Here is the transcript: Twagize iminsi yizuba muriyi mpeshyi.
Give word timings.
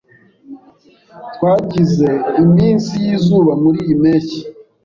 Twagize 1.33 2.09
iminsi 2.43 2.91
yizuba 3.05 3.51
muriyi 3.61 3.93
mpeshyi. 4.01 4.41